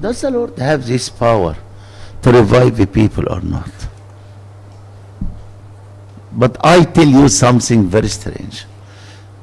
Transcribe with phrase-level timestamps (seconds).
[0.00, 1.56] Does the Lord have this power
[2.22, 3.70] to revive the people or not?
[6.32, 8.66] But I tell you something very strange.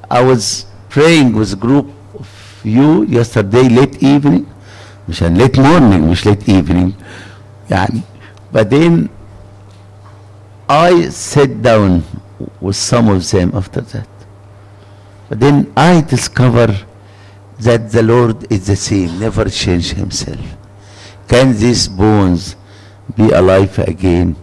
[0.09, 1.87] I was praying with a group
[2.19, 2.27] of
[2.63, 4.45] you yesterday late evening
[5.09, 6.91] مشان late morning مش late evening
[7.69, 8.01] يعني
[8.53, 9.09] بعدين
[10.69, 12.03] I sat down
[12.59, 14.07] with some of them after that
[15.29, 16.75] but then I discover
[17.60, 20.40] that the Lord is the same never change himself.
[21.28, 22.56] Can these bones
[23.16, 24.36] be alive again?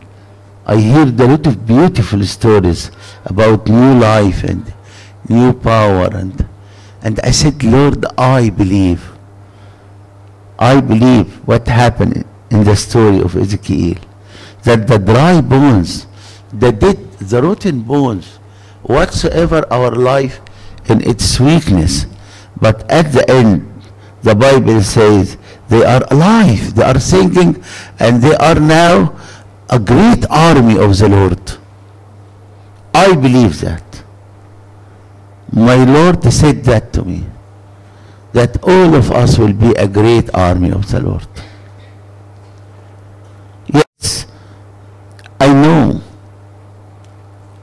[0.66, 2.90] I heard a lot of beautiful stories
[3.26, 4.74] about new life and
[5.30, 6.48] new power and
[7.02, 9.12] and I said Lord I believe
[10.58, 13.98] I believe what happened in the story of Ezekiel
[14.64, 16.08] that the dry bones
[16.52, 18.38] the dead the rotten bones
[18.84, 20.40] whatsoever our life
[20.86, 22.06] in its weakness
[22.64, 23.70] but at the end
[24.28, 27.52] the Bible says they are alive they are singing
[28.00, 28.96] and they are now
[29.70, 31.42] a great army of the Lord.
[32.94, 34.04] I believe that.
[35.52, 37.26] My Lord said that to me
[38.34, 41.28] that all of us will be a great army of the Lord.
[43.68, 44.28] Yes
[45.40, 46.02] I know.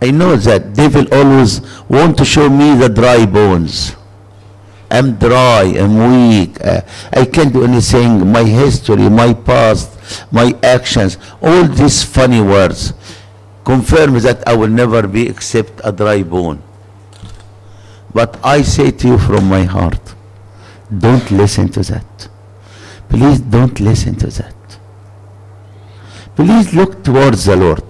[0.03, 3.97] I know that devil always want to show me the dry bones
[4.91, 6.80] I'm dry, I'm weak, uh,
[7.12, 9.98] I can't do anything, my history, my past,
[10.32, 12.92] my actions, all these funny words
[13.64, 16.62] confirm that I will never be except a dry bone.
[18.12, 20.14] But I say to you from my heart,
[20.98, 22.28] don't listen to that.
[23.08, 24.54] Please don't listen to that.
[26.34, 27.84] Please look towards the Lord.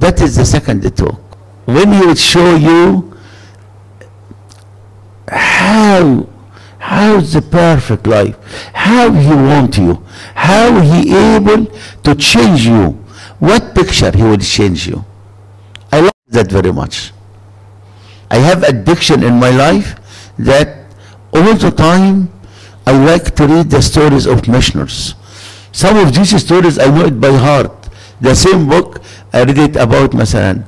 [0.00, 1.20] That is the second talk.
[1.64, 3.15] When He will show you
[5.28, 6.28] how
[6.78, 8.36] how's the perfect life?
[8.74, 10.02] How he want you?
[10.34, 11.66] How he able
[12.04, 12.90] to change you?
[13.38, 15.04] What picture he will change you?
[15.92, 17.12] I love that very much.
[18.30, 19.96] I have addiction in my life
[20.38, 20.86] that
[21.32, 22.30] all the time
[22.86, 25.14] i like to read the stories of missioners
[25.72, 27.72] some of these stories i know it by heart.
[28.20, 29.02] The same book
[29.32, 30.64] i read it about masalan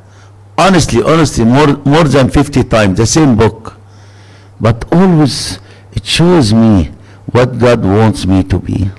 [0.59, 3.78] honestly honestly more more than 50 times the same book
[4.60, 5.58] but always
[5.92, 6.91] it shows me
[7.32, 8.91] what God wants me to be.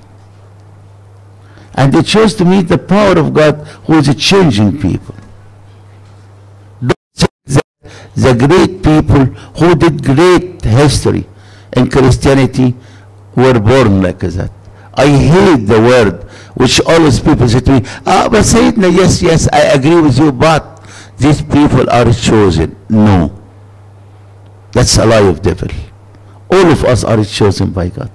[1.74, 5.14] And it shows to me the power of God who is changing people.
[6.80, 7.62] The,
[8.16, 9.24] the great people
[9.58, 11.26] who did great history
[11.76, 12.74] in Christianity
[13.34, 14.50] were born like that.
[14.94, 19.48] I hate the word which always people say to me, ah, but Sayyidina, yes, yes,
[19.52, 20.84] I agree with you, but
[21.16, 22.76] these people are chosen.
[22.88, 23.39] No.
[24.72, 25.68] That's a lie of devil.
[26.50, 28.10] All of us are chosen by God.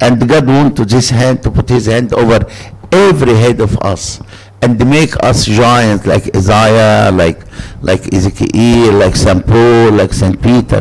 [0.00, 2.44] And God wants to this hand to put his hand over
[2.92, 4.20] every head of us
[4.60, 7.40] and make us giants like Isaiah, like
[7.82, 9.46] like Ezekiel, like St.
[9.46, 10.40] Paul, like St.
[10.40, 10.80] Peter.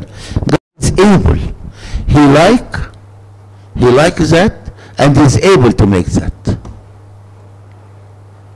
[0.50, 1.36] God is able.
[2.08, 2.76] He like
[3.76, 6.58] he likes that and is able to make that.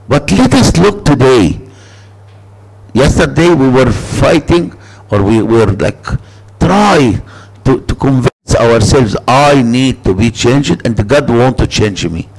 [0.07, 1.59] But let us look today.
[2.93, 4.73] Yesterday we were fighting
[5.11, 6.03] or we were like
[6.59, 7.21] try
[7.65, 12.29] to, to convince ourselves I need to be changed and God want to change me.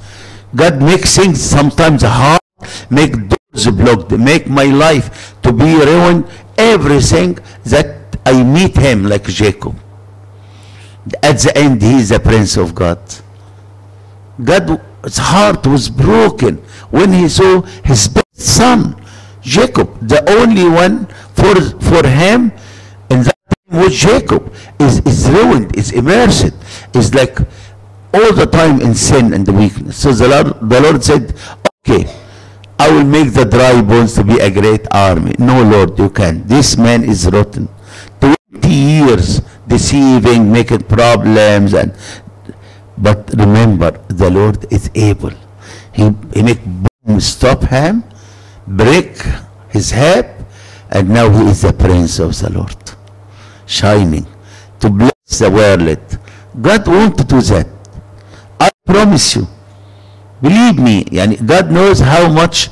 [0.55, 2.41] God makes things sometimes hard,
[2.89, 6.25] make doors blocked, make my life to be ruined,
[6.57, 9.75] everything that I meet him like Jacob.
[11.23, 12.99] At the end he is the prince of God.
[14.43, 16.57] God's heart was broken
[16.91, 18.95] when he saw his best son,
[19.41, 22.51] Jacob, the only one for, for him
[23.09, 23.35] in that
[23.71, 26.53] was Jacob, is, is ruined, is immersed,
[26.93, 27.37] is like
[28.13, 29.97] all the time in sin and the weakness.
[29.97, 31.35] So the Lord, the Lord said,
[31.87, 32.09] okay,
[32.79, 35.35] I will make the dry bones to be a great army.
[35.37, 36.47] No, Lord, you can't.
[36.47, 37.67] This man is rotten.
[38.19, 41.93] 20 years deceiving, making problems, and
[42.97, 45.33] but remember, the Lord is able.
[45.93, 48.03] He, he make boom stop him,
[48.67, 49.21] break
[49.69, 50.45] his head,
[50.89, 52.91] and now he is the prince of the Lord,
[53.69, 54.25] shining
[54.79, 56.17] to bless the world.
[56.59, 57.67] God want to do that.
[58.59, 59.47] I promise you.
[60.41, 61.03] Believe me,
[61.45, 62.69] God knows how much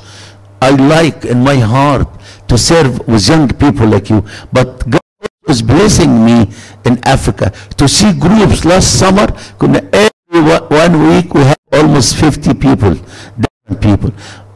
[0.60, 2.08] I like in my heart
[2.48, 4.24] to serve with young people like you.
[4.52, 5.00] But God
[5.46, 6.50] was blessing me
[6.84, 9.28] in Africa to see groups last summer.
[9.62, 12.94] Every one week we had almost 50 people,
[13.38, 14.12] different people.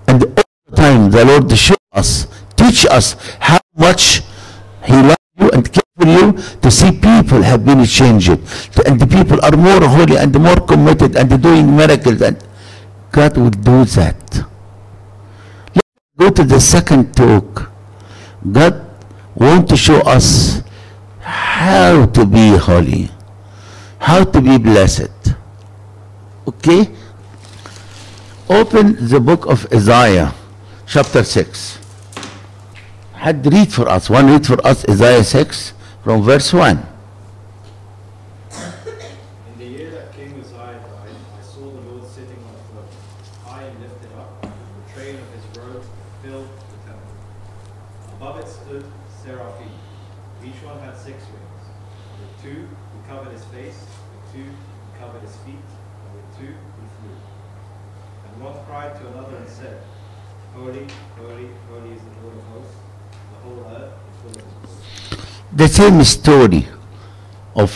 [0.08, 4.22] And all the time the Lord showed us, teach us how much
[4.84, 5.21] He loves
[5.96, 8.30] for you to see people have been changed
[8.86, 12.42] and the people are more holy and more committed and doing miracles and
[13.10, 14.46] God will do that.
[15.74, 17.70] Let's go to the second talk.
[18.50, 18.88] God
[19.34, 20.62] want to show us
[21.20, 23.10] how to be holy,
[23.98, 25.12] how to be blessed.
[26.48, 26.88] Okay?
[28.48, 30.32] Open the book of Isaiah,
[30.86, 31.78] chapter 6.
[33.12, 34.08] Had read for us.
[34.08, 36.86] One read for us Isaiah 6 from verse 1.
[38.50, 40.80] In the year that King Uzziah died,
[41.38, 42.88] I saw the Lord sitting on a throne,
[43.44, 45.84] high and lifted up, and the train of his robe
[46.22, 47.14] filled the temple.
[48.16, 48.84] Above it stood
[49.22, 49.70] seraphim.
[50.44, 51.64] Each one had six wings.
[52.18, 56.50] With two he covered his face, with two he covered his feet, and with two
[56.50, 57.16] he flew.
[58.26, 59.80] And one cried to another and said,
[60.52, 62.74] Holy, holy, holy is the Lord of hosts.
[63.12, 65.28] The whole earth is full of his glory.
[65.54, 66.67] The same story
[67.55, 67.71] of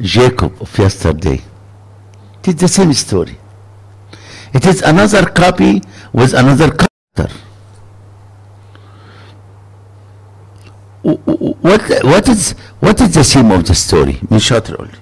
[0.00, 1.40] Jacob of yesterday.
[2.44, 3.36] It is the same story.
[4.54, 7.28] It is another copy with another character.
[11.04, 14.20] W- w- What, what, is, what is the theme of the story?
[14.30, 14.98] من شاطر قول لي.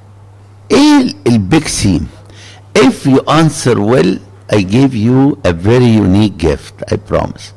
[0.76, 2.06] ايه البيج theme?
[2.78, 4.18] If you answer well,
[4.50, 7.52] I give you a very unique gift, I promise.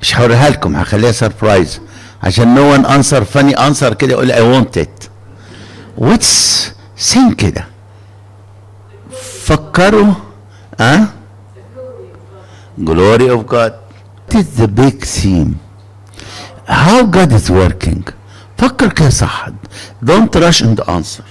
[0.00, 1.80] مش هوريها لكم هخليها سربرايز
[2.23, 5.03] عشان نو ون انسر فاني انسر كده يقول اي ونت ات
[5.97, 7.65] واتس سين كده؟
[9.45, 10.13] فكروا
[10.79, 11.07] ها
[12.77, 13.79] جلوري اوف جاد
[14.35, 15.57] ذا بيج سيم
[16.67, 18.09] هاو جاد از وركينج
[18.57, 19.47] فكر كده صح.
[20.01, 21.23] دونت رش ان ذا انسر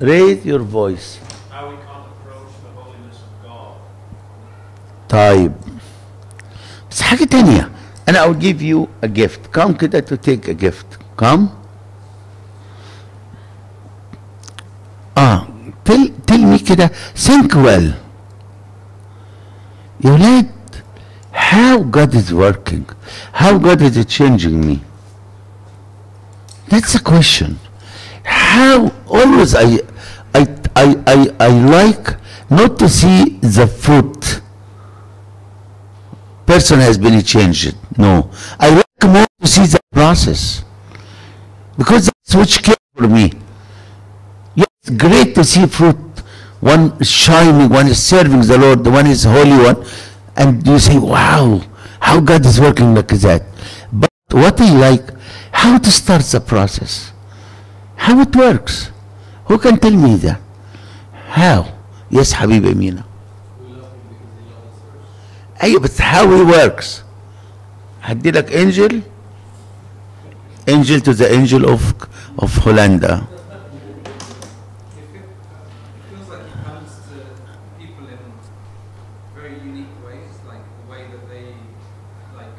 [0.00, 1.18] Raise your voice.
[5.13, 5.51] طيب
[6.91, 7.69] بس حاجة تانية
[8.09, 11.39] أنا I will give you a gift come كده to take a gift come
[15.17, 15.47] آه
[15.85, 17.93] tell, tell me كده think well
[20.05, 20.45] يا ولاد
[21.33, 22.85] how God is working
[23.33, 24.79] how God is changing me
[26.69, 27.59] that's a question
[28.23, 29.79] how always I
[30.33, 30.41] I
[30.75, 32.07] I I, I like
[32.49, 34.41] not to see the fruit
[36.46, 37.74] person has been changed.
[37.98, 38.30] No.
[38.58, 40.64] I like more to see the process.
[41.76, 43.32] Because that's which came for me.
[44.54, 45.96] Yes, great to see fruit.
[46.60, 49.84] One is shining, one is serving the Lord, the one is holy one.
[50.36, 51.60] And you say, wow,
[52.00, 53.42] how God is working like that.
[53.92, 55.10] But what I like,
[55.52, 57.12] how to start the process.
[57.96, 58.90] How it works.
[59.46, 60.40] Who can tell me that?
[61.26, 61.72] How?
[62.10, 63.04] Yes, Habibi Amina.
[65.63, 66.87] ايوه بس how he works
[68.01, 68.93] هدي لك angel
[70.69, 71.81] angel to the angel of
[72.43, 73.13] of Hollanda
[76.09, 77.17] feels like he comes to
[77.79, 78.21] people in
[79.35, 81.47] very unique ways, like the way that they,
[82.39, 82.55] like,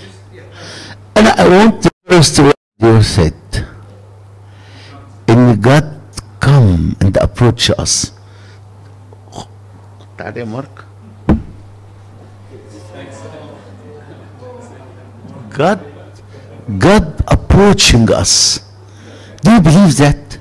[0.00, 3.40] just, yeah, انا I want the first word you said
[5.32, 5.86] in God
[6.46, 8.12] come and approach us
[10.18, 10.84] تعال يا مارك
[15.55, 15.79] God
[16.77, 18.59] God approaching us.
[19.41, 20.37] Do you believe that?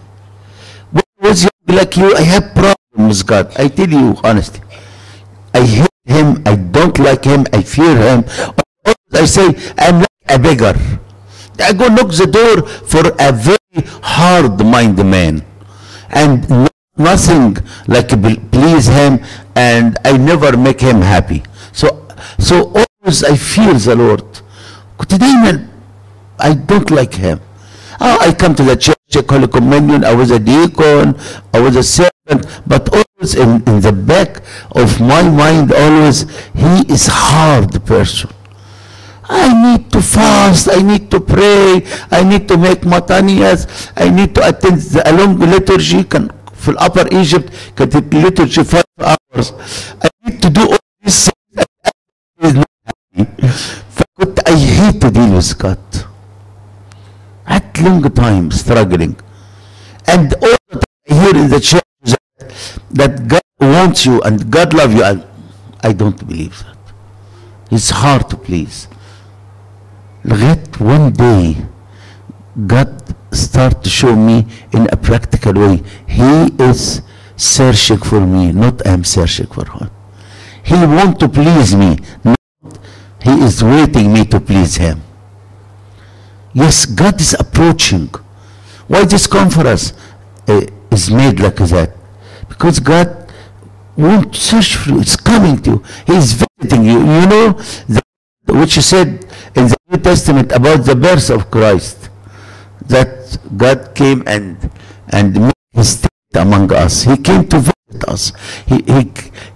[0.90, 3.54] When was young like you I have problems God.
[3.56, 4.60] I tell you honestly.
[5.54, 6.42] I hate him.
[6.44, 7.46] I don't like him.
[7.52, 8.24] I fear him.
[9.12, 10.74] I say I'm like a beggar.
[11.60, 15.44] I go knock the door for a very hard mind man.
[16.10, 17.56] And nothing
[17.86, 18.08] like
[18.50, 19.20] please him
[19.54, 21.44] and I never make him happy.
[21.70, 22.08] So
[22.40, 24.43] so always I fear the Lord
[24.97, 25.67] كنت دايما
[26.41, 27.39] I don't like him
[28.01, 31.15] oh, I come to the church I call a communion I was a deacon
[31.53, 34.41] I was a servant but always in, in the back
[34.71, 36.17] of my mind always
[36.55, 38.29] he is hard person
[39.29, 44.33] I need to fast, I need to pray, I need to make mataniyas, I need
[44.33, 46.27] to attend the a long liturgy كان
[46.57, 49.53] في الأبر Egypt كانت liturgy five hours.
[50.01, 51.29] I need to do all these
[55.04, 55.78] to deal with God.
[57.46, 59.16] at long time struggling.
[60.06, 62.18] And all that I hear in the church that,
[62.90, 65.04] that God wants you and God loves you.
[65.82, 66.78] I don't believe that.
[67.70, 68.88] It's hard to please.
[70.24, 71.56] Yet one day,
[72.66, 72.90] God
[73.30, 75.82] start to show me in a practical way.
[76.06, 76.32] He
[76.70, 77.02] is
[77.36, 79.90] searching for me, not I am searching for him.
[80.62, 81.98] He want to please me,
[83.24, 85.02] he is waiting me to please him.
[86.52, 88.08] Yes, God is approaching.
[88.86, 89.94] Why this conference
[90.46, 91.96] uh, is made like that?
[92.48, 93.32] Because God
[93.96, 95.00] won't search for you.
[95.00, 95.84] It's coming to you.
[96.06, 96.98] He is visiting you.
[97.00, 97.52] You know,
[97.88, 98.02] the,
[98.48, 99.24] which he said
[99.56, 102.10] in the New Testament about the birth of Christ,
[102.86, 104.70] that God came and
[105.08, 107.02] and made his tent among us.
[107.04, 108.32] He came to visit us.
[108.66, 109.04] He, he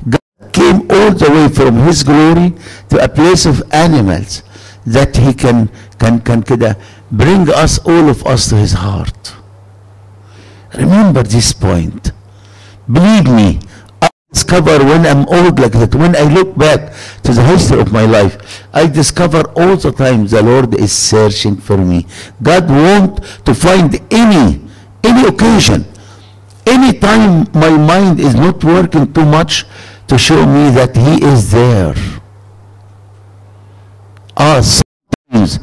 [0.08, 0.20] God
[0.57, 2.53] came all the way from his glory
[2.89, 4.43] to a place of animals
[4.85, 5.69] that he can
[5.99, 6.75] can can كده
[7.11, 9.33] bring us all of us to his heart.
[10.73, 12.11] Remember this point.
[12.91, 13.59] Believe me,
[14.01, 16.91] I discover when I'm old like that, when I look back
[17.23, 18.35] to the history of my life,
[18.73, 22.07] I discover all the time the Lord is searching for me.
[22.41, 24.59] God want to find any,
[25.03, 25.85] any occasion,
[26.65, 29.65] any time my mind is not working too much
[30.07, 31.95] to show me that He is there.
[34.37, 35.59] Ah, sometimes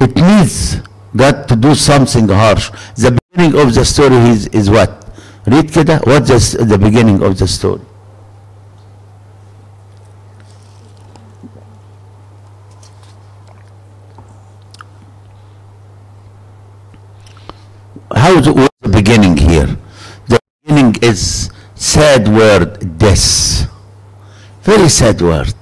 [0.00, 0.80] it needs
[1.16, 2.70] God to do something harsh.
[2.96, 5.04] The beginning of the story is, is what?
[5.46, 7.80] Read كده what's the, s- the beginning of the story?
[18.14, 19.76] How is it, what's the beginning here?
[20.28, 23.68] The beginning is sad word, death.
[24.63, 25.53] Very sad word.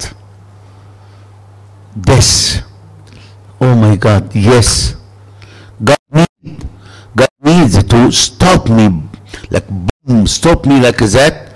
[2.00, 2.62] Death.
[3.60, 4.96] Oh my God, yes.
[5.84, 6.64] God need,
[7.16, 9.02] God needs to stop me,
[9.50, 9.66] like
[10.06, 11.52] boom, stop me like that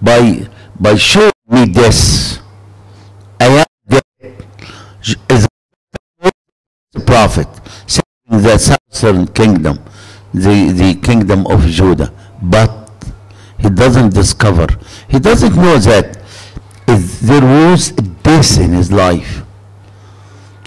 [0.00, 0.46] by
[0.78, 2.38] by showing me this.
[3.40, 3.66] I am.
[5.28, 5.46] Is
[6.92, 7.48] the prophet
[7.86, 9.78] saying the southern kingdom,
[10.32, 12.10] the the kingdom of Judah,
[12.40, 12.88] but
[13.58, 14.66] he doesn't discover.
[15.08, 16.23] He doesn't know that
[17.22, 17.90] there was
[18.22, 19.42] death in his life,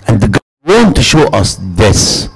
[0.07, 2.29] and God want to show us this.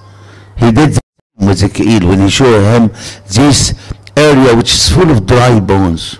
[0.58, 0.98] He did
[1.36, 2.92] with Ezekiel when he showed him
[3.28, 3.74] this
[4.16, 6.20] area which is full of dry bones.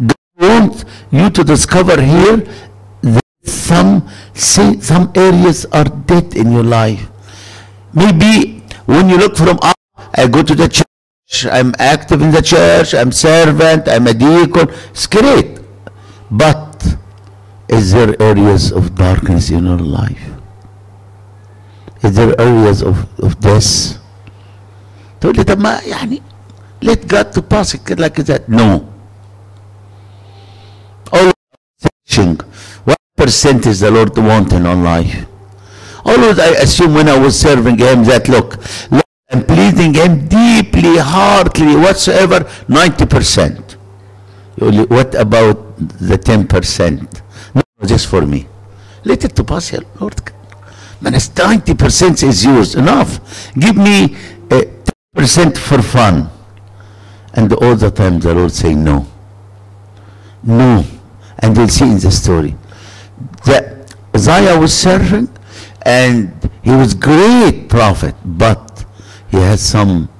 [0.00, 2.38] God wants you to discover here
[3.02, 7.08] that some say, some areas are dead in your life.
[7.92, 9.76] Maybe when you look from up,
[10.14, 14.70] I go to the church, I'm active in the church, I'm servant, I'm a deacon.
[14.90, 15.60] It's great.
[16.30, 16.69] But
[17.69, 20.21] is there areas of darkness in your life?
[22.03, 23.99] Is there areas of, of death?
[25.21, 26.21] تقول لي طب ما يعني
[26.83, 28.47] let God to pass it like that.
[28.47, 28.85] No.
[31.11, 31.33] Always
[31.79, 32.37] searching.
[32.83, 35.25] What percent is the Lord wanting on life?
[36.05, 38.57] Always I assume when I was serving Him that look,
[38.91, 43.77] Lord, I'm pleasing Him deeply, heartily, whatsoever, 90%.
[44.57, 45.57] You only- What about
[46.09, 47.01] the 10%?
[47.01, 47.07] No,
[47.84, 48.46] just for me.
[49.04, 50.20] Let it to pass here, Lord.
[51.00, 52.74] Man, it's 90% is yours.
[52.74, 53.52] Enough.
[53.54, 54.14] Give me
[54.50, 54.62] uh,
[55.16, 56.30] 10% for fun.
[57.32, 59.06] And all the time the Lord say no.
[60.42, 60.84] No.
[61.38, 62.54] And we'll see in the story.
[63.46, 65.28] That Isaiah was serving
[65.82, 68.84] and he was great prophet, but
[69.30, 70.10] he had some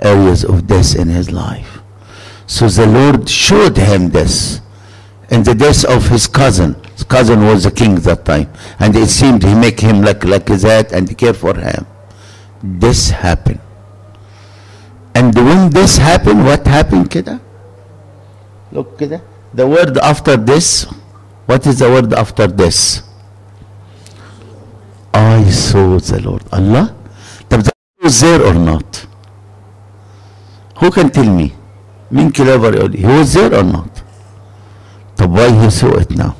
[0.00, 1.80] areas of death in his life.
[2.46, 4.60] So the Lord showed him this
[5.30, 6.74] in the death of his cousin.
[6.92, 8.50] His cousin was the king that time.
[8.78, 11.86] And it seemed he make him like, like that and care for him.
[12.62, 13.60] This happened.
[15.14, 17.40] And when this happened, what happened, kida?
[18.72, 19.22] Look, kida.
[19.54, 20.84] The word after this,
[21.46, 23.02] what is the word after this?
[25.14, 26.42] I saw the Lord.
[26.52, 26.94] Allah?
[28.06, 29.06] Was there or not?
[30.78, 31.54] Who can tell me?
[32.10, 33.95] Mean clever, he was there or not?
[35.17, 36.35] طب why he saw it now?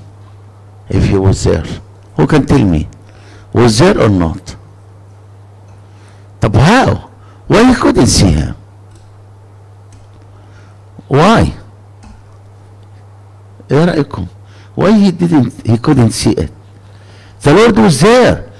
[0.89, 1.65] If he was there.
[2.17, 2.87] Who can tell me?
[3.53, 4.55] Was there or not?
[6.41, 7.09] طب how?
[7.47, 8.55] Why he couldn't see him?
[11.07, 11.53] Why?
[13.71, 14.27] ايه رأيكم؟
[14.75, 16.51] Why he didn't, he couldn't see it?
[17.41, 18.51] The Lord was there.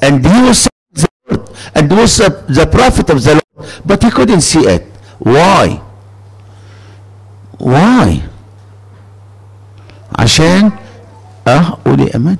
[0.00, 1.48] And he was the Lord.
[1.74, 3.70] And was the, the prophet of the Lord.
[3.84, 4.82] But he couldn't see it.
[5.18, 5.80] Why?
[7.58, 8.22] Why?
[10.18, 10.72] عشان
[11.48, 12.36] اه قولي امان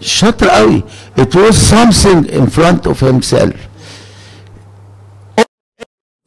[0.00, 0.82] شاطر قوي
[1.16, 3.54] it was something in front of himself
[5.38, 5.44] All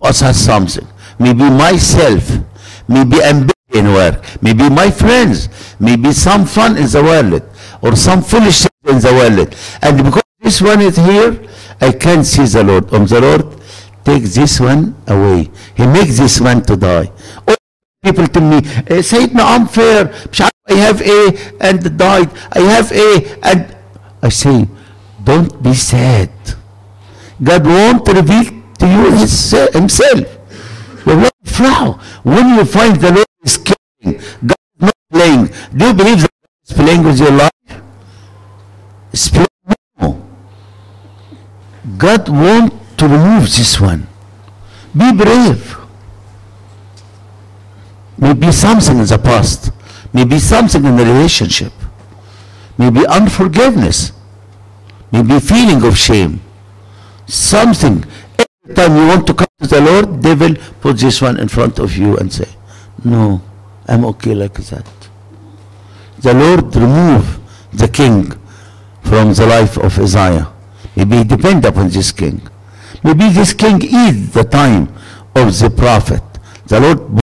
[0.02, 0.88] of us has something
[1.20, 2.24] maybe myself
[2.88, 5.50] maybe ambition work maybe my friends
[5.80, 7.42] maybe some fun in the world
[7.82, 9.50] or some foolish thing in the world
[9.82, 11.32] and because this one is here
[11.82, 13.46] I can't see the Lord and the Lord
[14.06, 17.10] take this one away he makes this one to die
[17.48, 17.57] All
[18.06, 21.20] people tell me eh, سيدنا unfair مش عارف I have A
[21.68, 23.10] and died I have A
[23.50, 23.62] and
[24.22, 24.68] I say
[25.24, 26.30] don't be sad
[27.44, 28.46] God won't reveal
[28.80, 30.28] to you his, himself
[31.08, 35.44] والله افرحوا when you find the Lord is caring God is not playing
[35.78, 37.72] do you believe that God is playing with your life
[39.14, 39.48] It's playing
[40.02, 40.10] no
[41.98, 44.08] God wants to remove this one
[44.96, 45.77] be brave
[48.19, 49.73] maybe something in the past.
[50.13, 51.73] Maybe something in the relationship.
[52.77, 54.13] Maybe unforgiveness.
[55.13, 56.41] Maybe feeling of shame.
[57.27, 58.05] Something.
[58.39, 61.79] Every time you want to come to the lord devil put this one in front
[61.81, 62.47] of you and say
[63.05, 63.43] no
[63.89, 64.87] i'm okay like that.
[66.21, 67.41] The lord remove
[67.73, 68.33] the king
[69.03, 70.53] from the life of isaiah.
[70.95, 72.41] Maybe depend upon this king.
[73.03, 74.95] Maybe this king is the time
[75.35, 76.23] of the prophet.
[76.67, 77.21] The lord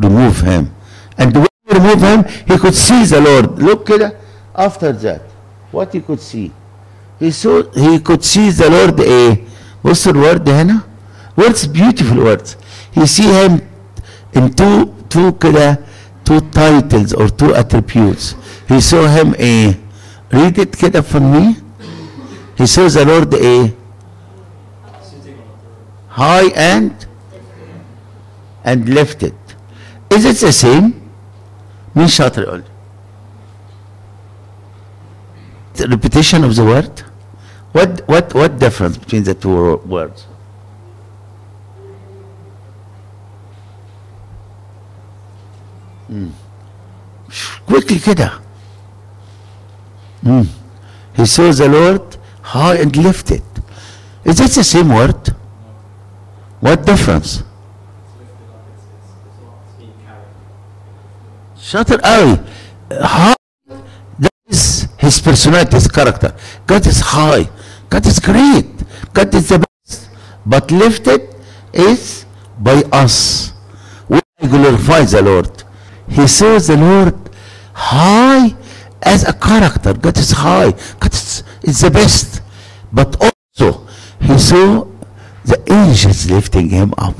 [0.00, 0.70] remove him
[1.18, 4.12] and when he remove him he could see the lord look كده
[4.54, 5.20] after that
[5.72, 6.50] what he could see
[7.20, 9.36] he saw he could see the lord ايه
[9.84, 10.80] بص الورد هنا
[11.40, 12.56] words beautiful words
[12.94, 13.60] he see him
[14.34, 15.78] in two two كده
[16.24, 18.34] two titles or two attributes
[18.68, 19.74] he saw him a
[20.32, 21.56] read it كده for me
[22.58, 26.08] he saw the lord a Sitting on a throne.
[26.08, 26.92] high and
[28.64, 29.34] and lifted
[30.10, 30.92] is it the same
[31.96, 32.64] مين شاطر يقول لي؟
[35.74, 37.02] the repetition of the word
[37.72, 40.26] what what what difference between the two wo- words
[46.08, 46.28] Hmm.
[47.66, 48.30] quickly كده
[50.24, 50.44] Hmm.
[51.16, 53.42] he saw the Lord high and lifted
[54.24, 55.34] is it the same word
[56.60, 57.42] what difference
[61.67, 62.39] Shuttle eye.
[62.89, 63.35] How
[64.19, 66.33] That is his personality, his character.
[66.65, 67.49] God is high.
[67.89, 68.71] God is great.
[69.11, 70.09] God is the best.
[70.45, 71.27] But lifted
[71.73, 72.25] is
[72.57, 73.51] by us.
[74.07, 75.63] We glorify the Lord.
[76.07, 77.15] He says the Lord
[77.73, 78.55] high
[79.03, 79.93] as a character.
[79.93, 80.71] God is high.
[80.71, 82.41] God is, is the best.
[82.93, 83.85] But also,
[84.21, 84.87] he saw
[85.43, 87.17] the angels lifting him up.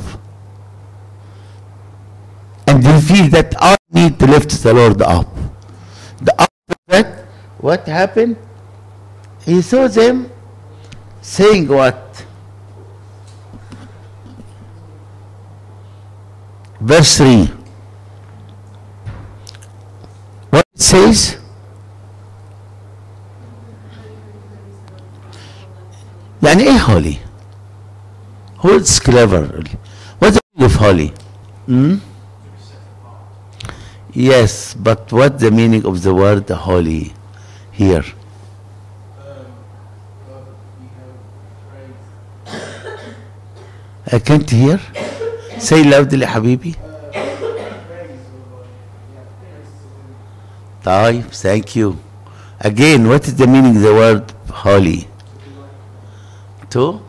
[2.66, 5.29] And he feel that our need to lift the Lord up.
[6.21, 7.07] The after that,
[7.59, 8.37] what happened?
[9.45, 10.31] He saw them
[11.21, 12.25] saying what?
[16.81, 17.47] Verse 3.
[20.51, 21.39] What it says?
[26.43, 27.19] يعني ايه holy?
[28.59, 29.63] Who's clever?
[30.19, 31.13] What's the meaning of holy?
[31.67, 31.95] Hmm?
[34.17, 37.15] Yes, but what the meaning of the word holy
[37.71, 38.05] here?
[44.13, 44.79] I can't hear.
[45.59, 46.75] Say loudly حبيبي.
[50.85, 51.97] طيب, thank you.
[52.61, 55.09] Again, what is the meaning of the word holy?
[56.71, 57.01] To?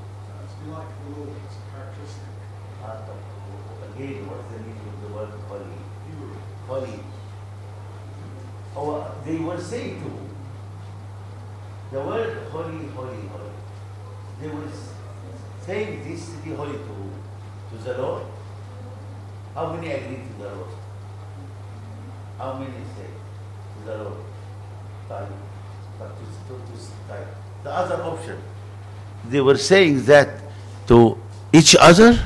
[19.55, 20.69] How many agree to the Lord?
[22.37, 24.23] How many say to the Lord?
[25.07, 25.27] Five.
[25.99, 26.77] But to, to, to,
[27.07, 27.27] five.
[27.63, 28.37] The other option,
[29.29, 30.29] they were saying that
[30.87, 31.17] to
[31.53, 32.19] each other.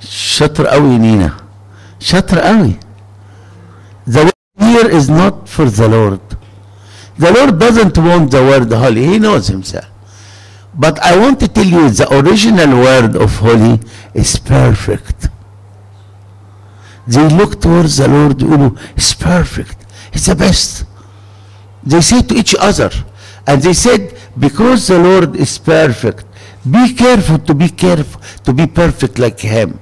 [0.00, 1.30] شاطر قوي نينا
[2.00, 2.76] شاطر قوي
[4.06, 6.20] the word here is not for the Lord
[7.18, 9.84] the Lord doesn't want the word holy he knows himself
[10.74, 13.80] but I want to tell you the original word of holy
[14.14, 15.28] is perfect
[17.06, 20.84] they look towards the Lord يقولوا it's perfect it's the best
[21.82, 22.90] they say to each other
[23.46, 26.24] and they said because the Lord is perfect
[26.70, 29.80] be careful to be careful to be perfect like him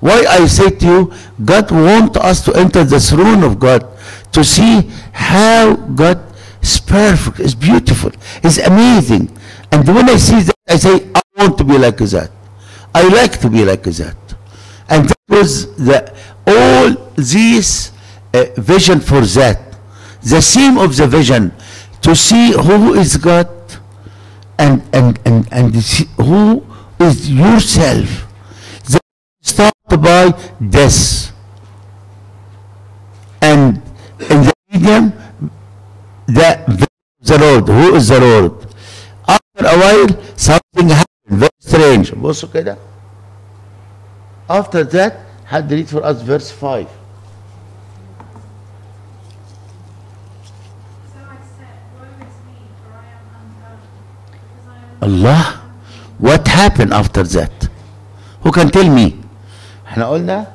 [0.00, 1.12] why I say to you
[1.44, 3.86] God wants us to enter the throne of God
[4.32, 6.20] to see how God
[6.60, 8.10] is perfect is beautiful
[8.42, 9.30] is amazing
[9.71, 12.31] and when I see that I say I want to be like that
[12.93, 14.17] I like to be like that
[14.89, 16.13] and that was the
[16.47, 17.91] all this
[18.33, 19.77] uh, vision for that
[20.23, 21.53] the theme of the vision
[22.01, 23.49] to see who is God
[24.57, 25.75] and and and and
[26.17, 26.65] who
[26.99, 28.27] is yourself
[28.85, 28.99] the
[29.41, 30.31] start by
[30.69, 31.31] death.
[33.41, 33.81] And
[34.19, 35.13] in the medium,
[36.27, 36.87] the,
[37.21, 37.67] the Lord.
[37.67, 38.70] Who is the Lord?
[39.70, 41.06] After a while, something happened.
[41.28, 42.10] Very strange.
[42.14, 42.76] بصوا كده.
[44.48, 45.12] After that,
[45.44, 46.86] had read for us verse 5.
[51.12, 53.82] So I said, Woe is me, for I am undone,
[54.32, 55.62] because I am Allah.
[56.18, 57.68] What happened after that?
[58.42, 59.14] Who can tell me?
[59.88, 60.46] احنا قلنا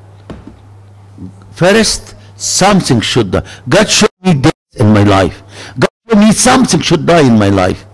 [1.56, 3.44] first something should die.
[3.70, 5.44] God showed me death in my life.
[5.80, 7.85] God showed me something should die in my life.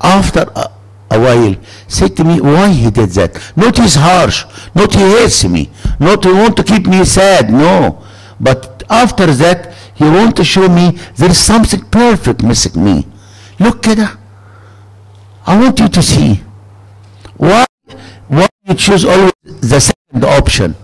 [0.00, 0.70] after a,
[1.10, 3.52] a while said to me why he did that?
[3.56, 8.02] Not he's harsh not he hates me not he want to keep me sad no.
[8.40, 13.06] But after that he want to show me there's something perfect missing me.
[13.58, 14.18] Look at that
[15.48, 16.42] i want you to see.
[17.38, 17.64] Why
[18.28, 19.32] why you choose always
[19.72, 20.74] the second option?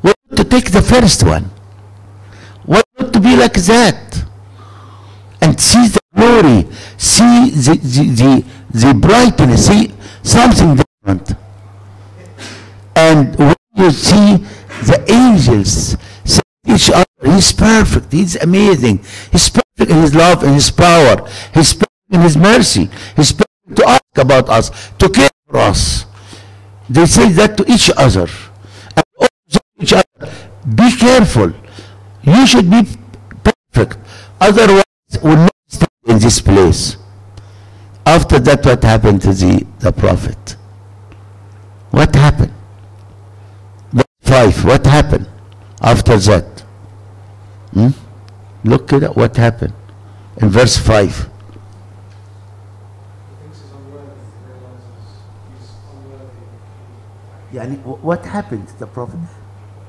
[0.00, 1.50] Why to take the first one?
[2.64, 4.24] Why not to be like that?
[5.42, 8.44] And see the glory, see the, the, the,
[8.88, 11.38] the brightness, see something different.
[12.96, 14.38] And when you see
[14.88, 20.42] the angels say to each other, He's perfect, He's amazing, He's perfect in His love
[20.42, 25.08] and His power, He's perfect in His mercy, He's perfect to ask about us, to
[25.08, 26.06] care for us.
[26.88, 28.28] They say that to each other.
[28.96, 29.04] And
[29.80, 30.32] each other,
[30.74, 31.52] be careful.
[32.22, 32.86] You should be
[33.44, 33.98] perfect.
[34.40, 34.84] Otherwise,
[35.22, 35.55] we'll not
[36.05, 36.97] in this place.
[38.05, 40.55] After that, what happened to the, the prophet?
[41.91, 42.53] What happened?
[43.93, 45.27] Verse 5, what happened
[45.81, 46.61] after that?
[47.73, 47.89] Hmm?
[48.63, 49.73] Look at it, what happened
[50.37, 51.07] in verse 5.
[51.07, 51.29] He thinks
[53.59, 54.93] he's unworthy, he realizes
[55.59, 57.75] he's unworthy.
[57.75, 59.19] يعني what happened to the prophet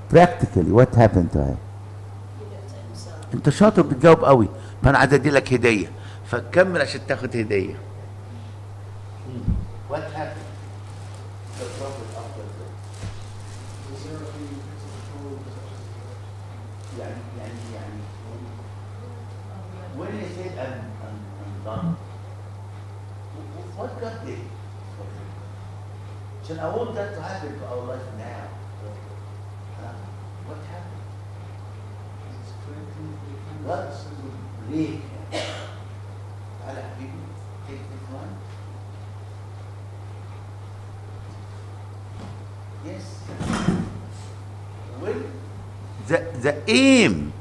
[0.08, 1.58] practically what happened to him
[3.34, 4.48] انت شاطر بتجاوب قوي
[4.82, 5.90] فانا عايز ادي لك هديه
[6.31, 7.75] فكمل عشان تاخد هديه
[9.89, 10.51] what happened
[11.57, 12.73] to the prophet after that.
[16.99, 17.99] يعني يعني يعني
[19.97, 21.87] when he said I'm, I'm, I'm done
[23.77, 24.43] what God did
[26.43, 28.43] عشان I want that to happen to our life now
[29.79, 29.93] Huh?
[30.47, 31.03] what happened
[33.67, 34.31] God cleansing
[34.69, 35.66] the
[42.85, 43.23] Yes.
[46.07, 47.33] The, the aim,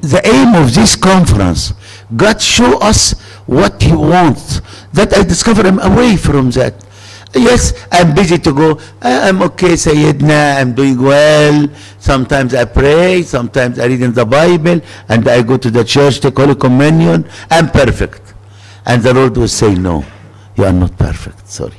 [0.00, 1.72] the aim of this conference,
[2.14, 4.60] God show us what He wants.
[4.92, 6.85] That I discover I'm away from that
[7.36, 8.78] yes I'm busy to go.
[9.02, 11.68] "Ah, I'm okay Sayyidina I'm doing well.
[11.98, 16.20] Sometimes I pray sometimes I read in the Bible and I go to the church
[16.20, 17.28] take Holy Communion.
[17.50, 18.34] I'm perfect.
[18.86, 20.04] And the Lord will say no
[20.56, 21.76] you are not perfect sorry.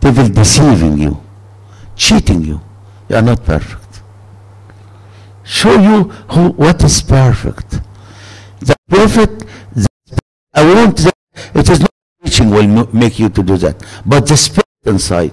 [0.00, 1.24] Devil deceiving you
[1.96, 2.60] cheating you.
[3.08, 4.02] You are not perfect.
[5.44, 7.80] Show you who, what is perfect.
[8.60, 9.30] The prophet,
[9.74, 9.86] the,
[10.54, 11.14] I want that,
[11.54, 11.90] it is not
[12.40, 15.32] will make you to do that, but the spirit inside.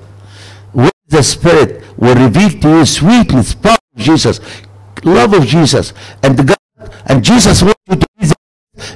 [0.72, 4.40] When the spirit will reveal to you sweetness, power of Jesus,
[5.04, 6.58] love of Jesus, and God,
[7.06, 8.38] and Jesus wants you to be that.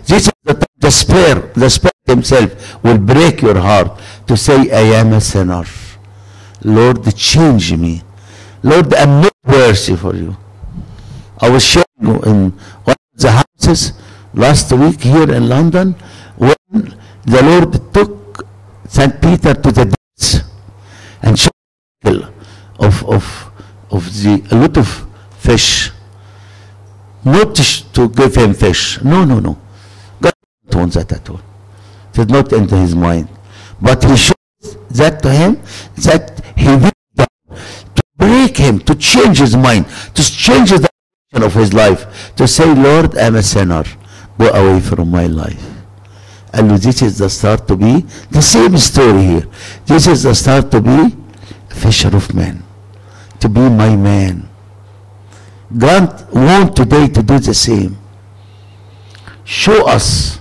[0.05, 4.69] This is the time the spirit, the spirit himself will break your heart to say,
[4.71, 5.63] I am a sinner.
[6.63, 8.03] Lord, change me.
[8.61, 10.37] Lord, I'm not worthy for you.
[11.39, 12.51] I was sharing in
[12.83, 13.93] one of the houses
[14.33, 15.95] last week here in London
[16.37, 16.93] when
[17.25, 18.45] the Lord took
[18.87, 19.21] St.
[19.21, 20.41] Peter to the depths
[21.21, 21.51] and showed
[22.01, 22.23] him
[22.79, 23.51] of, of,
[23.89, 25.07] of the, a lot of
[25.37, 25.91] fish.
[27.23, 29.01] Not to give him fish.
[29.03, 29.57] No, no, no.
[30.21, 30.33] God
[30.63, 31.41] didn't want that at all.
[32.13, 33.27] It did not enter his mind.
[33.81, 34.35] But he showed
[34.91, 35.59] that to him
[35.97, 36.91] that he will
[37.95, 42.47] to break him, to change his mind, to change the direction of his life, to
[42.47, 43.83] say, Lord, I'm a sinner.
[44.37, 45.74] Go away from my life.
[46.55, 49.47] And this is the start to be the same story here.
[49.85, 51.13] This is the start to be
[51.69, 52.63] a fisher of men,
[53.41, 54.47] to be my man.
[55.77, 57.97] God want today to do the same.
[59.43, 60.39] Show us.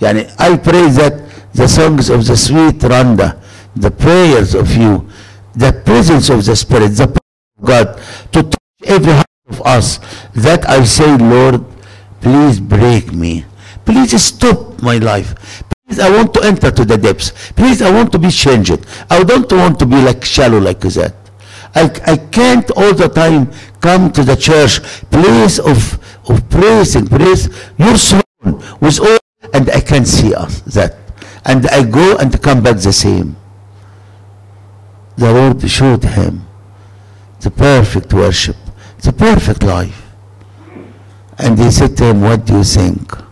[0.00, 3.42] I pray that the songs of the sweet Randa,
[3.76, 5.06] the prayers of you,
[5.54, 9.98] the presence of the Spirit, the power of God, to touch every heart of us,
[10.34, 11.64] that I say, Lord,
[12.22, 13.44] please break me.
[13.90, 15.64] Please stop my life.
[15.88, 17.32] Please, I want to enter to the depths.
[17.56, 18.86] Please, I want to be changed.
[19.10, 21.12] I don't want to be like shallow like that.
[21.74, 23.50] I, I can't all the time
[23.80, 25.98] come to the church, place of,
[26.30, 27.48] of praise and praise
[27.78, 29.18] your throne with all,
[29.52, 30.96] and I can see that.
[31.44, 33.34] And I go and come back the same.
[35.16, 36.46] The Lord showed him
[37.40, 38.56] the perfect worship,
[39.02, 40.00] the perfect life.
[41.38, 43.29] And he said to him, What do you think?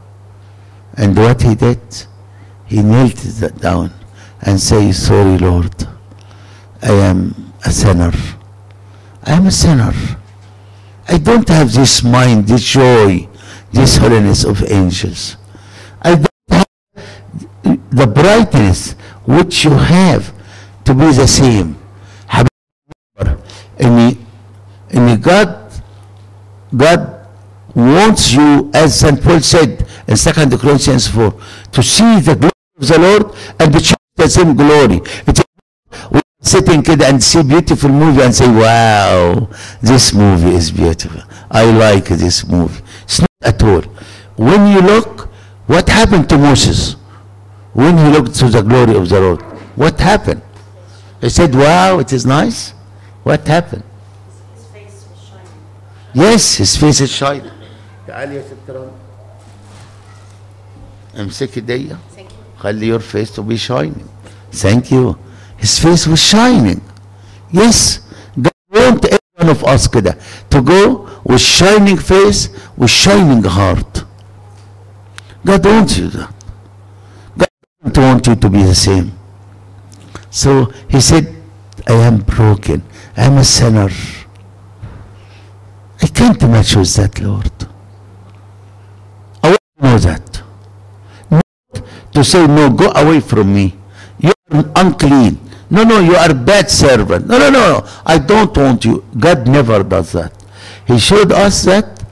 [0.98, 1.80] And what he did,
[2.66, 3.16] he knelt
[3.60, 3.92] down
[4.42, 5.86] and say, Sorry, Lord,
[6.82, 8.12] I am a sinner.
[9.22, 9.92] I am a sinner.
[11.08, 13.28] I don't have this mind, this joy,
[13.72, 15.36] this holiness of angels.
[16.02, 18.92] I don't have the brightness
[19.24, 20.34] which you have
[20.84, 21.78] to be the same.
[22.26, 23.40] However,
[23.78, 24.26] in,
[24.90, 25.70] in God,
[26.76, 27.17] God
[27.78, 29.22] wants you, as St.
[29.22, 31.30] Paul said in 2 Corinthians 4,
[31.72, 35.00] to see the glory of the Lord and to share the same glory.
[35.26, 35.44] It is
[36.40, 39.48] sitting kid and see beautiful movie and say, wow,
[39.80, 41.22] this movie is beautiful.
[41.50, 42.82] I like this movie.
[43.04, 43.82] It's not at all.
[44.36, 45.28] When you look,
[45.66, 46.96] what happened to Moses?
[47.74, 49.42] When he looked to the glory of the Lord,
[49.76, 50.42] what happened?
[51.20, 52.70] He said, wow, it is nice.
[53.22, 53.84] What happened?
[54.54, 55.52] His face was shining.
[56.14, 57.52] Yes, his face is shining
[58.17, 58.91] تعالي يا ست رنا.
[61.19, 62.61] امسكي دي Thank you.
[62.61, 64.07] خلي your face to be shining.
[64.51, 65.17] Thank you.
[65.57, 66.81] His face was shining.
[67.51, 67.99] Yes.
[68.41, 70.17] God want every one of us كده
[70.49, 74.03] to go with shining face, with shining heart.
[75.45, 76.33] God wants you that.
[77.37, 77.49] God
[77.83, 79.11] doesn't want you to be the same.
[80.29, 81.25] So he said,
[81.87, 82.81] I am broken.
[83.17, 83.89] I am a sinner.
[86.01, 87.51] I can't match with that, Lord.
[89.98, 90.42] I that.
[91.30, 91.42] Not
[92.12, 93.74] to say, no, go away from me.
[94.18, 95.38] You are unclean.
[95.70, 97.26] No, no, you are bad servant.
[97.26, 97.88] No, no, no, no.
[98.06, 99.04] I don't want you.
[99.18, 100.32] God never does that.
[100.86, 102.04] He showed us that,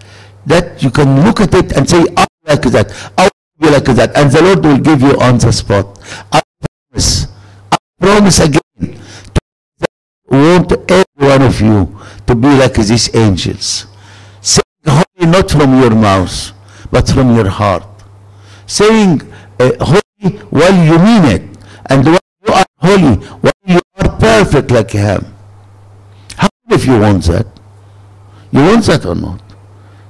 [0.45, 2.93] that you can look at it and say, I like that.
[3.17, 4.17] I be like that.
[4.17, 5.87] And the Lord will give you on the spot.
[6.33, 6.43] I
[6.91, 7.27] promise.
[7.73, 9.01] I promise again.
[10.29, 13.87] want every one of you to be like these angels.
[14.43, 16.53] Saying holy not from your mouth,
[16.96, 17.84] but from your heart.
[18.68, 19.22] Saying
[19.60, 21.44] uh, holy while you mean it.
[21.90, 25.26] And while you are holy, while you are perfect like him.
[26.38, 27.48] How if you want that?
[28.52, 29.42] You want that or not?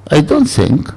[0.09, 0.93] I don't think.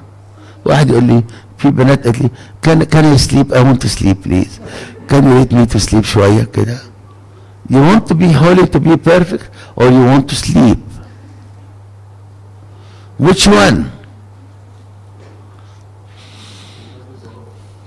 [0.65, 1.23] واحد يقول لي
[1.57, 2.29] في بنات قالت لي
[2.61, 3.53] can, can I sleep?
[3.53, 4.59] I want to sleep please.
[5.07, 6.77] Can you let me to sleep شوية كده؟
[7.69, 10.77] You want to be holy, to be perfect, or you want to sleep?
[13.17, 13.91] Which one?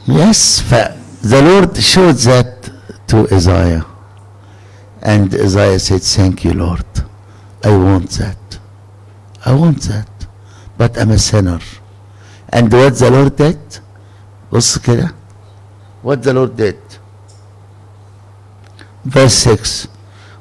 [0.07, 2.71] Yes, fa- the Lord showed that
[3.09, 3.85] to Isaiah.
[5.03, 6.85] And Isaiah said, Thank you, Lord.
[7.64, 8.38] I want that.
[9.44, 10.09] I want that.
[10.77, 11.61] But I'm a sinner.
[12.51, 13.59] And what the Lord did?
[14.53, 15.12] بص كده.
[16.03, 16.79] What the Lord did?
[19.05, 19.88] verse 6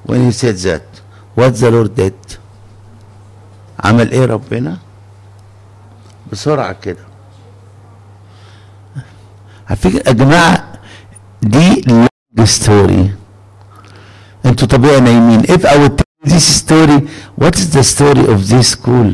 [0.03, 0.83] when he said that
[1.35, 2.37] what the Lord did
[3.83, 4.77] عمل ايه ربنا
[6.31, 7.05] بسرعة كده
[9.71, 10.73] على فكرة يا جماعة
[11.41, 13.09] دي long story
[14.45, 18.67] انتوا طبيعي نايمين if I would tell this story what is the story of this
[18.77, 19.13] school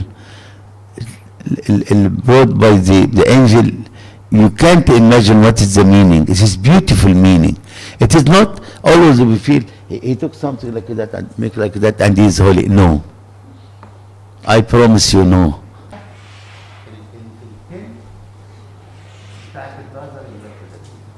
[1.70, 3.66] ال- ال- brought by the, the angel
[4.32, 7.56] you can't imagine what is the meaning it is beautiful meaning
[8.00, 8.50] it is not
[8.84, 12.26] always we feel he, he took something like that and make like that and he
[12.26, 13.04] is holy no
[14.46, 15.62] I promise you no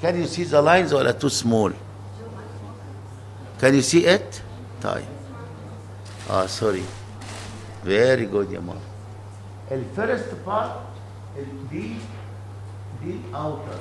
[0.02, 1.72] Can you see the lines or are too small?
[3.60, 4.42] Can you see it?
[4.82, 5.06] طيب.
[6.30, 6.84] Ah, sorry.
[7.84, 8.80] Very good يا ماما.
[9.70, 10.72] The first part
[11.38, 11.96] is the
[13.04, 13.80] the outer.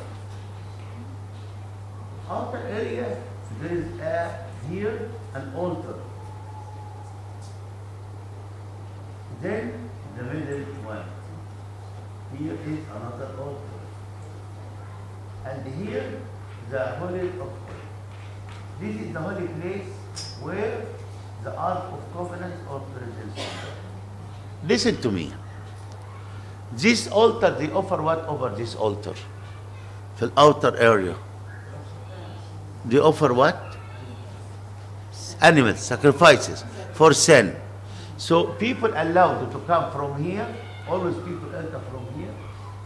[2.30, 3.16] Outer area
[3.60, 5.96] there is a here an altar.
[9.42, 11.04] Then the middle one.
[12.38, 13.77] Here is another altar.
[15.45, 16.19] And here
[16.69, 17.89] the holy of holies.
[18.79, 19.89] This is the holy place
[20.41, 20.85] where
[21.43, 23.39] the Ark of Covenant or presence.
[24.65, 25.33] Listen to me.
[26.73, 29.13] This altar, they offer what over this altar?
[30.17, 31.15] The outer area.
[32.85, 33.57] They offer what?
[35.41, 37.55] Animals, sacrifices for sin.
[38.17, 40.45] So people allowed to come from here,
[40.87, 42.33] always people enter from here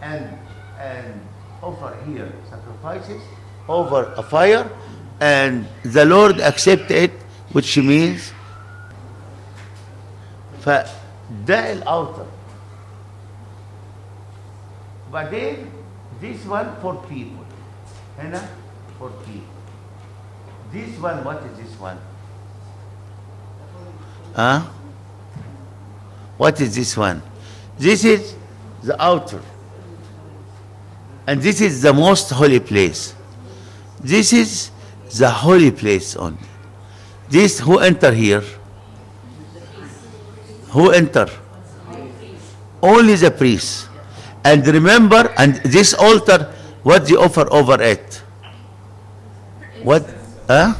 [0.01, 0.37] and
[0.79, 1.19] and
[1.62, 3.22] offer here sacrifices
[3.68, 4.70] over a fire
[5.20, 7.12] and the Lord accept it
[7.52, 8.32] which means
[10.64, 12.26] فده الأوتر
[15.12, 15.56] بعدين
[16.20, 17.44] this one for people
[18.18, 18.42] هنا
[18.98, 19.58] for people
[20.72, 21.98] this one what is this one
[24.36, 24.60] huh?
[26.36, 27.22] what is this one
[27.78, 28.34] this is
[28.82, 29.40] the outer
[31.26, 33.14] and this is the most holy place
[34.00, 34.70] this is
[35.18, 36.48] the holy place only
[37.30, 38.42] this who enter here
[40.70, 41.28] who enter
[42.82, 43.88] only the priest
[44.44, 46.52] and remember and this altar
[46.82, 48.22] what they offer over it
[49.82, 50.06] what
[50.46, 50.74] huh?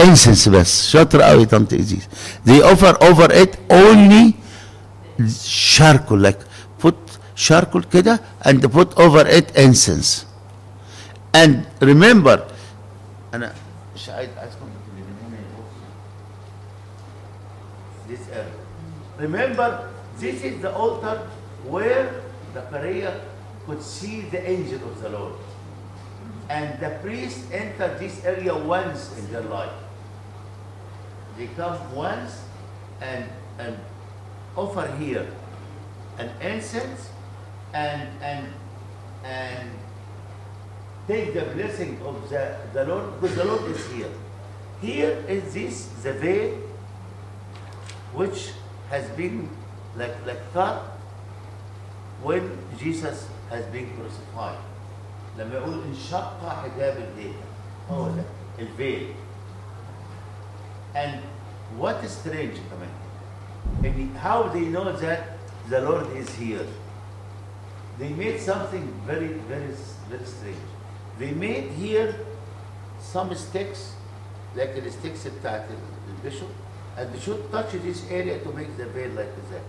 [0.00, 2.02] incense بس شاطر قوي طنط إيزيس
[2.46, 4.34] they offer over it only
[5.76, 6.45] charcoal like put
[7.36, 10.24] charcoal كده and put over it incense
[11.36, 12.38] and remember
[13.34, 13.52] انا
[13.94, 15.88] مش عايز عايزكم تكتبوا من هنا يبصوا.
[18.08, 18.58] this area
[19.18, 19.68] remember
[20.20, 21.18] this is the altar
[21.70, 22.08] where
[22.54, 23.12] the Maria
[23.66, 25.34] could see the angel of the Lord
[26.48, 29.78] and the priest entered this area once in their life
[31.36, 32.32] they come once
[33.00, 33.24] and
[33.58, 33.74] and
[34.56, 35.26] offer here
[36.18, 37.08] an incense
[37.74, 38.46] and and
[39.24, 39.70] and
[41.08, 44.10] take the blessing of the, the Lord because the Lord is here.
[44.80, 46.58] Here is this the veil
[48.14, 48.52] which
[48.90, 49.48] has been
[49.96, 50.82] like like cut
[52.22, 54.58] when Jesus has been crucified.
[55.38, 57.34] لما يقول انشق حجاب الليل
[57.90, 58.22] هو ده
[58.58, 59.14] الفيل
[60.94, 61.20] and
[61.78, 62.92] what is strange كمان
[63.84, 65.38] and how they know that
[65.70, 66.66] the Lord is here
[67.98, 69.72] they made something very very
[70.10, 70.68] very strange
[71.18, 72.14] they made here
[73.00, 73.94] some sticks
[74.56, 75.66] like the sticks بتاعت
[76.08, 76.50] البشop
[76.96, 79.64] and they should touch this area to make the veil like that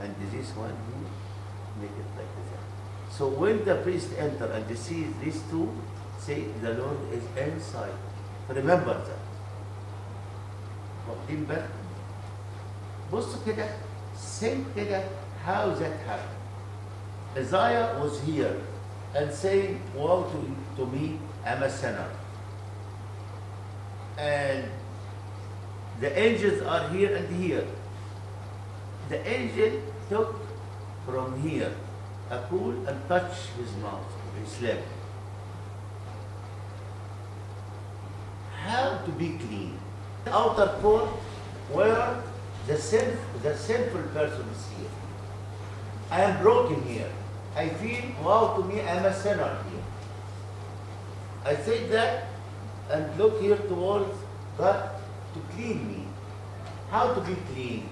[0.00, 1.10] and this one here
[1.80, 2.64] make it like that
[3.12, 5.68] so when the priest enter and they see these two
[6.18, 7.96] say the Lord is inside
[8.48, 9.20] remember that
[11.08, 11.80] واخدين بالكم
[13.12, 13.66] بصوا كده
[14.40, 15.02] think كده
[15.46, 16.40] how that happened
[17.35, 18.55] Isaiah was here
[19.13, 20.39] and saying woe to,
[20.77, 22.09] to me I'm a sinner
[24.17, 24.65] and
[25.99, 27.65] the angels are here and here
[29.09, 30.35] the angel took
[31.05, 31.71] from here
[32.29, 34.83] a pool and touched his mouth his lip
[38.65, 39.77] how to be clean
[40.25, 41.09] The outer court
[41.71, 42.23] where
[42.67, 44.89] the sin, the sinful person is here.
[46.09, 47.11] I am broken here.
[47.55, 49.83] I feel, wow, to me, I'm a sinner here.
[51.45, 52.27] I say that
[52.91, 54.13] and look here towards
[54.57, 54.89] God
[55.33, 56.07] to clean me.
[56.89, 57.89] How to be clean?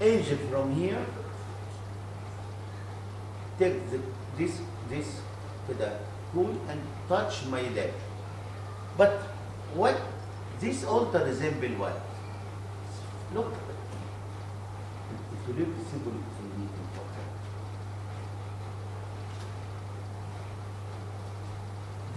[0.00, 1.04] Angel from here,
[3.58, 4.00] take the,
[4.36, 5.20] this, this
[5.66, 5.92] to the
[6.32, 7.92] cool and touch my leg.
[8.96, 9.20] But
[9.74, 10.00] what
[10.60, 12.00] this altar resemble what?
[13.34, 13.52] Look.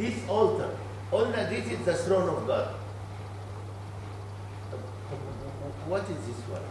[0.02, 0.76] this altar,
[1.12, 2.74] altar, this is the throne of God.
[5.86, 6.66] What is this one?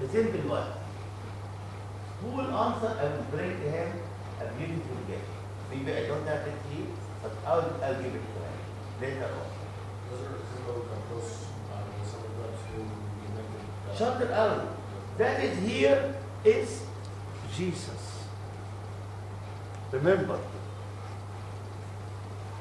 [0.00, 0.68] The simple one.
[2.20, 3.88] Who will answer and bring him
[4.40, 5.24] a beautiful gift?
[5.70, 6.86] Maybe I don't have it here,
[7.22, 8.58] but I'll, I'll give it to him
[9.00, 9.52] later on.
[13.96, 14.68] Shout it out.
[15.16, 16.14] That is here
[16.44, 16.82] is
[17.56, 18.24] Jesus.
[19.92, 20.38] Remember,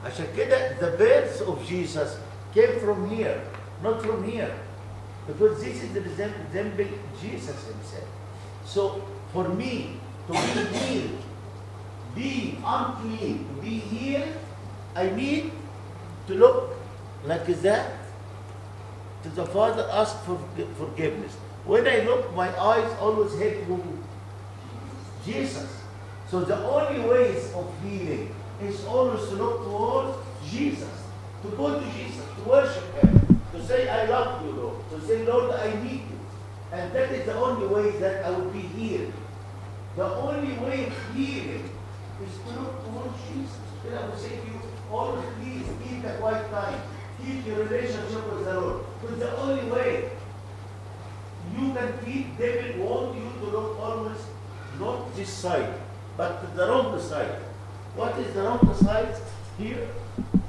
[0.05, 2.19] عشان كده the birth of Jesus
[2.55, 3.41] came from here
[3.83, 4.55] not from here
[5.27, 6.89] because this is the resemble
[7.21, 8.09] Jesus himself
[8.65, 9.03] so
[9.33, 11.23] for me to be healed
[12.15, 14.37] be unclean to be healed
[14.97, 15.53] I need
[16.27, 16.73] to look
[17.25, 17.93] like that
[19.27, 20.39] to the Father, ask for
[20.79, 21.35] forgiveness.
[21.65, 23.99] When I look, my eyes always head to
[25.25, 25.83] Jesus.
[26.31, 30.18] So the only ways of healing is always to look towards
[30.50, 30.90] Jesus,
[31.44, 35.26] to go to Jesus, to worship Him, to say, I love you, Lord, to say,
[35.26, 36.20] Lord, I need you.
[36.72, 39.14] And that is the only way that I will be healed.
[39.96, 41.70] The only way of healing
[42.24, 43.58] is to look towards Jesus.
[43.84, 46.82] Then I will say to you, always please keep the quiet time.
[47.26, 48.86] Keep your relationship with the Lord.
[49.02, 50.12] Because the only way
[51.58, 54.18] you can keep devil want you to look always
[54.80, 55.74] not this side,
[56.16, 57.36] but the wrong side.
[57.96, 59.16] What is the wrong side
[59.58, 59.88] here?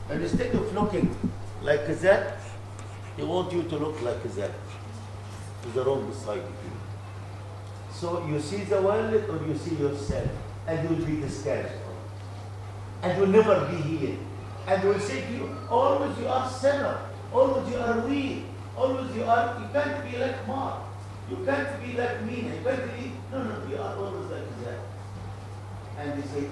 [0.09, 1.17] And instead of looking
[1.63, 2.39] like that,
[3.17, 4.53] they want you to look like that.
[5.63, 6.81] To the wrong side here.
[7.93, 10.29] So you see the world or you see yourself,
[10.67, 11.75] and you will be discouraged.
[13.03, 14.19] And you'll never be healed.
[14.67, 16.99] And they will say to you, always you are sinner,
[17.33, 18.45] always you are weak,
[18.77, 20.83] always you are, you can't be like Mark,
[21.29, 24.79] you can't be like me, you can't be, no, no, you are always like that.
[25.99, 26.47] And they say,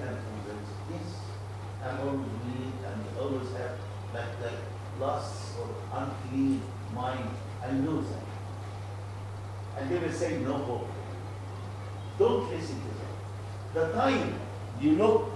[1.83, 3.79] Always weak, and always have
[4.13, 4.53] like that
[4.99, 5.69] lust or
[5.99, 6.63] unclean
[6.95, 7.31] mind,
[7.65, 9.81] and know that.
[9.81, 10.89] And they will say, no hope.
[12.19, 13.01] Don't listen to them.
[13.73, 14.35] The time
[14.81, 15.31] you look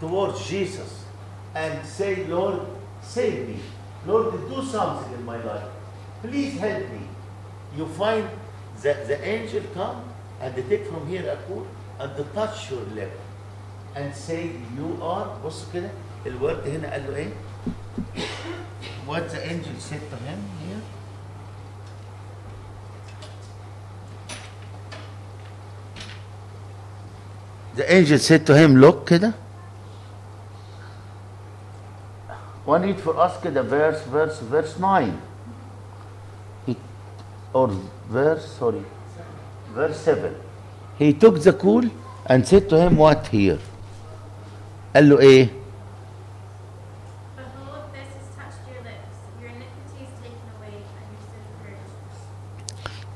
[0.00, 1.04] towards Jesus
[1.54, 2.60] and say, Lord,
[3.02, 3.56] save me.
[4.06, 5.68] Lord, do something in my life.
[6.22, 7.00] Please help me.
[7.76, 8.28] You find
[8.82, 10.04] that the angel come
[10.40, 11.66] and they take from here a cord
[11.98, 13.12] and they touch your lip
[13.95, 15.89] and say, you are, بص كده
[16.25, 17.29] الورد هنا قال له ايه؟
[19.07, 20.81] What the angel said to him here?
[27.75, 29.33] The angel said to him, look كده
[32.65, 35.21] One read for us كده verse verse verse 9
[36.65, 36.75] he,
[37.53, 37.69] or
[38.09, 38.83] verse sorry
[39.73, 40.35] verse 7
[40.99, 41.89] he took the cool
[42.25, 43.59] and said to him what here
[44.95, 45.47] قال له ايه
[47.37, 49.15] Behold, this has touched your lips.
[49.41, 51.93] Your iniquity is taken away, and your sin purged.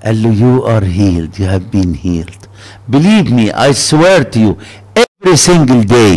[0.06, 2.42] قال له you are healed you have been healed
[2.90, 4.52] believe me I swear to you
[5.06, 6.14] every single day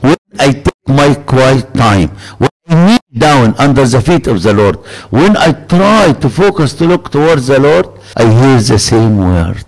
[0.00, 4.54] when I take my quiet time when I kneel down under the feet of the
[4.60, 4.76] Lord
[5.10, 9.66] when I try to focus to look towards the Lord I hear the same word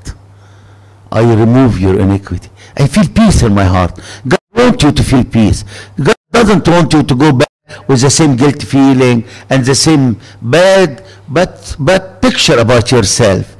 [1.10, 3.94] I remove your iniquity I feel peace in my heart
[4.32, 5.63] God want you to feel peace.
[6.01, 7.49] God doesn't want you to go back
[7.87, 13.55] with the same guilt feeling and the same bad, but bad picture about yourself.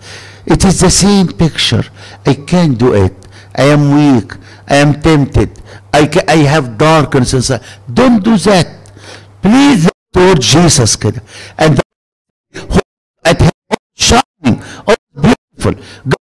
[0.46, 1.84] It is the same picture.
[2.26, 3.14] I can't do it.
[3.56, 4.34] I am weak.
[4.68, 5.62] I am tempted.
[5.94, 7.62] I, can, I have darkness inside.
[7.92, 8.68] Don't do that.
[9.42, 10.98] Please, Lord Jesus,
[11.58, 11.82] and
[13.26, 13.52] at Him,
[13.96, 15.74] shining, all beautiful.
[16.08, 16.23] God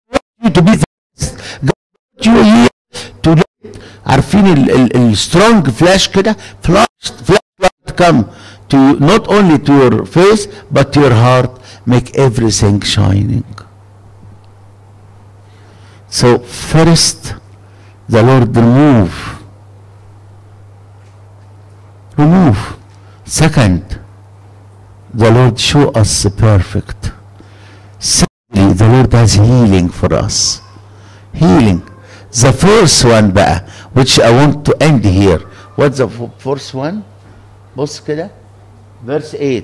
[4.43, 6.87] عارفين ال- ال- السترونج فلاش كده فلاش
[7.25, 8.23] فلاش light come
[8.69, 10.43] to you, not only to your face
[10.75, 11.51] but to your heart
[11.85, 13.45] make everything shining
[16.19, 16.27] so
[16.73, 17.19] first
[18.13, 19.13] the lord remove
[22.21, 22.59] remove
[23.41, 23.81] second
[25.21, 27.01] the lord show us the perfect
[27.99, 30.37] secondly the lord has healing for us
[31.43, 31.81] healing
[32.33, 33.63] the first one بقى
[33.93, 35.39] which I want to end here
[35.75, 37.01] what's the f- first one
[37.77, 38.29] بص كده
[39.05, 39.63] verse 8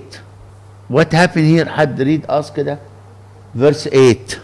[0.90, 2.80] what happened here حد read us كده
[3.56, 4.40] verse 8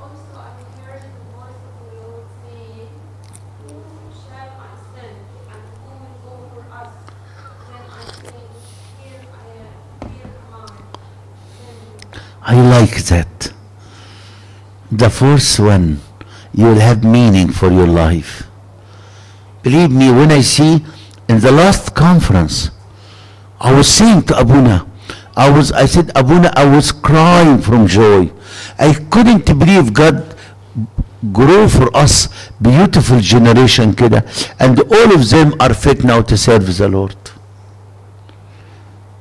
[0.00, 0.50] Also I
[0.84, 2.88] heard the voice of the Lord saying,
[3.62, 3.74] Who
[4.22, 5.18] shall I send,
[5.52, 6.92] and who will go for us?
[7.68, 8.44] Then I said,
[9.00, 10.66] Here I am, here am I,
[11.56, 12.20] send me.
[12.42, 13.52] I like that
[14.92, 16.00] the first one
[16.53, 18.43] you'll have meaning for your life.
[19.63, 20.83] Believe me, when I see
[21.27, 22.71] in the last conference,
[23.59, 24.87] I was saying to Abuna,
[25.35, 28.31] I was, I said, Abuna, I was crying from joy.
[28.77, 30.35] I couldn't believe God
[31.33, 32.29] grow for us
[32.61, 34.23] beautiful generation kida
[34.59, 37.15] and all of them are fit now to serve the Lord.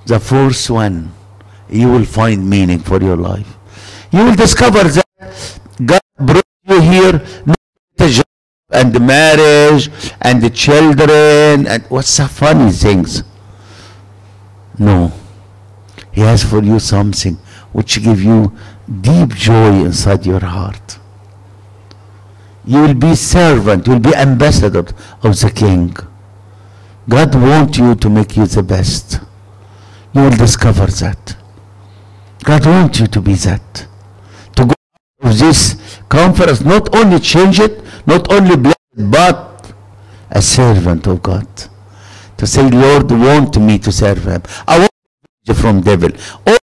[0.07, 1.12] The first one,
[1.68, 3.57] you will find meaning for your life.
[4.11, 5.61] You will discover that
[6.93, 7.22] here
[7.99, 8.24] a job
[8.70, 13.22] and the marriage and the children and what's the funny things?
[14.78, 15.12] No.
[16.12, 17.34] He has for you something
[17.72, 18.57] which give you
[19.01, 20.99] deep joy inside your heart.
[22.64, 24.86] You will be servant you will be ambassador
[25.22, 25.97] of the king.
[27.09, 29.20] God wants you to make you the best.
[30.12, 31.36] You will discover that.
[32.45, 33.88] God wants you to be that
[35.20, 35.76] of this
[36.08, 39.72] conference not only change it not only bless it but
[40.30, 41.46] a servant of god.
[42.36, 44.42] To say lord want me to serve him.
[44.66, 44.92] I want
[45.46, 46.10] revenge from devil.
[46.46, 46.58] All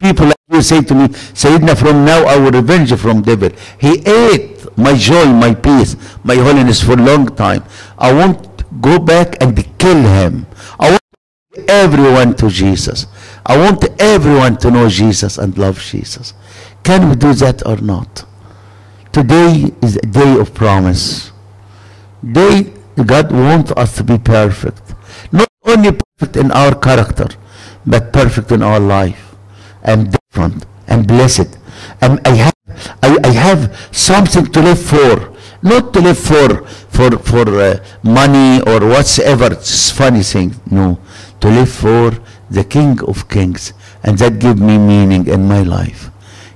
[0.00, 3.50] people like you say to me Sayyidina from now I will revenge from devil.
[3.80, 7.64] He ate my joy my peace my holiness for a long time.
[7.98, 10.46] I want go back and kill him.
[10.78, 13.06] I want everyone to Jesus.
[13.44, 16.34] I want everyone to know Jesus and love Jesus
[16.88, 18.12] can we do that or not
[19.12, 19.50] today
[19.82, 21.04] is a day of promise
[22.22, 22.72] They,
[23.04, 24.82] God wants us to be perfect.
[25.32, 27.28] Not only perfect in our character,
[27.86, 29.36] but perfect in our life.
[29.84, 30.66] I'm different.
[30.88, 31.58] I'm blessed.
[32.02, 32.54] I'm, I have
[33.02, 35.32] I, I have something to live for.
[35.62, 39.52] Not to live for for for uh, money or whatsoever.
[39.52, 40.54] It's funny thing.
[40.70, 40.98] No,
[41.40, 42.10] to live for
[42.50, 43.72] the King of Kings,
[44.02, 46.10] and that give me meaning in my life.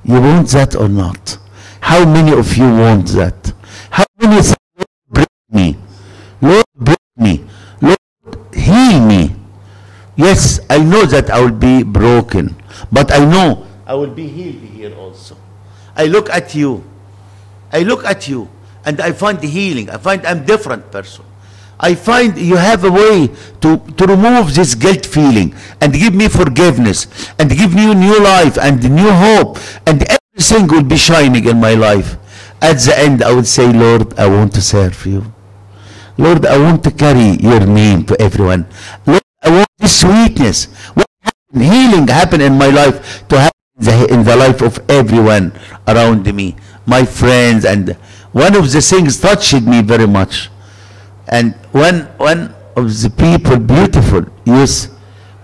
[0.05, 1.39] You want that or not?
[1.81, 3.53] How many of you want that?
[3.91, 5.77] How many say, Lord, break me?
[6.41, 7.45] Lord, break me.
[7.81, 7.99] Lord,
[8.55, 9.35] heal me.
[10.17, 12.57] Yes, I know that I will be broken,
[12.93, 15.37] but I know I will be healed here also.
[15.97, 16.85] I look at you.
[17.73, 18.49] I look at you
[18.85, 19.91] and I find healing.
[19.91, 21.25] I find I'm different person.
[21.81, 23.29] I find you have a way
[23.63, 27.07] to, to remove this guilt feeling and give me forgiveness
[27.39, 31.73] and give me new life and new hope and everything will be shining in my
[31.75, 32.17] life.
[32.61, 35.33] At the end, I would say, Lord, I want to serve you.
[36.19, 38.67] Lord, I want to carry your name to everyone.
[39.07, 40.67] Lord, I want this sweetness.
[40.93, 45.53] What happened, healing happen in my life to happen the, in the life of everyone
[45.89, 47.97] around me, my friends, and
[48.33, 50.51] one of the things touched me very much.
[51.29, 54.89] And one one of the people, beautiful youth,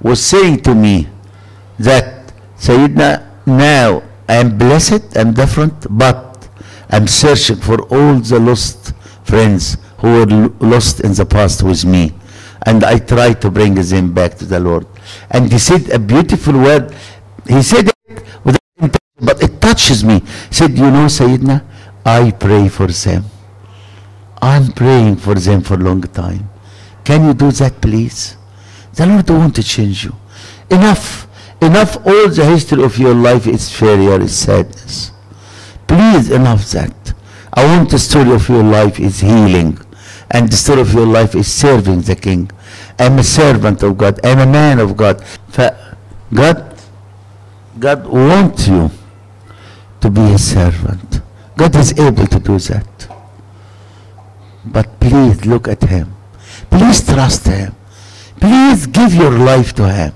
[0.01, 1.09] was saying to me
[1.79, 6.49] that Sayyidina, now I am blessed, I'm different, but
[6.91, 12.13] I'm searching for all the lost friends who were lost in the past with me.
[12.65, 14.87] And I try to bring them back to the Lord.
[15.31, 16.95] And he said a beautiful word.
[17.47, 20.21] He said it without intention, but it touches me.
[20.49, 21.63] He said, you know, Sayyidina,
[22.05, 23.25] I pray for them.
[24.47, 26.49] I'm praying for them for a long time.
[27.05, 28.37] Can you do that, please?
[28.95, 30.15] The Lord don't want to change you.
[30.71, 31.27] Enough.
[31.61, 31.97] Enough.
[32.07, 35.11] All the history of your life is failure, is sadness.
[35.89, 37.13] Please, enough that.
[37.53, 39.79] I want the story of your life is healing.
[40.31, 42.49] And the story of your life is serving the King.
[43.01, 44.25] I'm a servant of God.
[44.25, 45.25] I'm a man of God.
[46.33, 46.81] God,
[47.81, 48.91] God wants you
[50.03, 51.21] to be a servant.
[51.57, 53.16] God is able to do that.
[54.67, 56.15] But please look at him.
[56.71, 57.75] Please trust him.
[58.41, 60.13] Please give your life to him.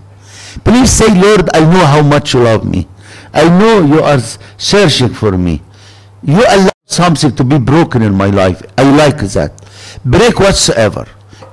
[0.64, 2.86] Please say, Lord, I know how much you love me.
[3.32, 4.18] I know you are
[4.58, 5.62] searching for me.
[6.22, 8.62] You allow something to be broken in my life.
[8.76, 9.52] I like that.
[10.04, 11.06] Break whatsoever.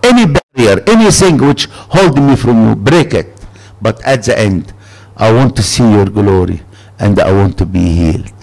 [0.04, 3.30] Any barrier, anything which hold me from you, break it.
[3.82, 4.74] But at the end,
[5.16, 6.62] I want to see your glory
[7.00, 8.37] and I want to be healed.